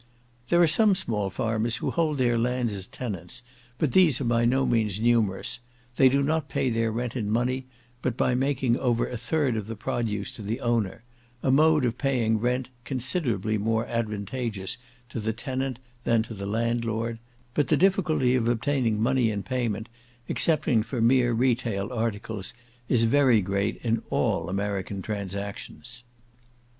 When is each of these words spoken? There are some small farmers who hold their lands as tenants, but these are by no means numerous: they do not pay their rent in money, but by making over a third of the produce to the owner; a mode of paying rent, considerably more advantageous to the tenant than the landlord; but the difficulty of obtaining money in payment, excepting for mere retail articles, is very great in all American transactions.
There 0.49 0.59
are 0.59 0.65
some 0.65 0.95
small 0.95 1.29
farmers 1.29 1.75
who 1.75 1.91
hold 1.91 2.17
their 2.17 2.35
lands 2.35 2.73
as 2.73 2.87
tenants, 2.87 3.43
but 3.77 3.91
these 3.91 4.19
are 4.19 4.23
by 4.23 4.45
no 4.45 4.65
means 4.65 4.99
numerous: 4.99 5.59
they 5.95 6.09
do 6.09 6.23
not 6.23 6.49
pay 6.49 6.71
their 6.71 6.91
rent 6.91 7.15
in 7.15 7.29
money, 7.29 7.67
but 8.01 8.17
by 8.17 8.33
making 8.33 8.79
over 8.79 9.07
a 9.07 9.15
third 9.15 9.55
of 9.55 9.67
the 9.67 9.75
produce 9.75 10.31
to 10.31 10.41
the 10.41 10.59
owner; 10.59 11.03
a 11.43 11.51
mode 11.51 11.85
of 11.85 11.99
paying 11.99 12.39
rent, 12.39 12.69
considerably 12.83 13.59
more 13.59 13.85
advantageous 13.85 14.75
to 15.09 15.19
the 15.19 15.33
tenant 15.33 15.77
than 16.03 16.23
the 16.27 16.47
landlord; 16.47 17.19
but 17.53 17.67
the 17.67 17.77
difficulty 17.77 18.33
of 18.33 18.47
obtaining 18.47 18.99
money 18.99 19.29
in 19.29 19.43
payment, 19.43 19.87
excepting 20.27 20.81
for 20.81 20.99
mere 20.99 21.31
retail 21.31 21.93
articles, 21.93 22.55
is 22.89 23.03
very 23.03 23.39
great 23.39 23.77
in 23.83 24.01
all 24.09 24.49
American 24.49 25.03
transactions. 25.03 26.01